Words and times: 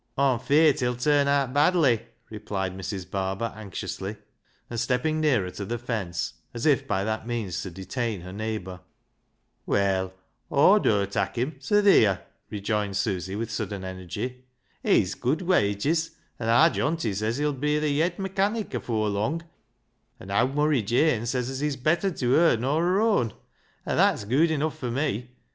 Aw'm 0.17 0.39
feart 0.39 0.79
he'll 0.79 0.95
turn 0.95 1.27
aat 1.27 1.53
badly," 1.53 2.01
replied 2.31 2.75
Mrs. 2.75 3.07
Barber 3.07 3.53
anxiously, 3.55 4.15
and 4.67 4.79
stepping 4.79 5.21
nearer 5.21 5.51
to 5.51 5.63
the 5.63 5.77
fence, 5.77 6.33
as 6.55 6.65
if 6.65 6.87
by 6.87 7.03
that 7.03 7.27
means 7.27 7.61
to 7.61 7.69
detain 7.69 8.21
her 8.21 8.33
neigh 8.33 8.57
bour. 8.57 8.79
"Well, 9.67 10.11
^wdur 10.51 11.07
tak' 11.07 11.35
him; 11.37 11.57
so 11.59 11.83
theer," 11.83 12.23
rejoined 12.49 12.97
Susy 12.97 13.35
with 13.35 13.51
sudden 13.51 13.83
energy." 13.83 14.43
He's 14.81 15.13
gooid 15.13 15.43
wages, 15.43 16.15
an' 16.39 16.49
aar 16.49 16.71
Johnty 16.71 17.11
says 17.13 17.21
as 17.21 17.37
he'll 17.37 17.53
be 17.53 17.79
th' 17.79 17.91
yed 17.95 18.17
mechanic 18.17 18.71
afoor 18.73 19.07
lung, 19.07 19.43
and 20.19 20.31
owd 20.31 20.55
Murry 20.55 20.81
Jane 20.81 21.27
says 21.27 21.47
as 21.47 21.59
he's 21.59 21.75
better 21.75 22.09
tew 22.09 22.31
her 22.33 22.57
nor 22.57 22.81
her 22.81 22.99
own. 22.99 23.33
An' 23.85 23.97
that's 23.97 24.25
gooid 24.25 24.49
enuff 24.49 24.79
fur 24.79 24.89
me. 24.89 25.29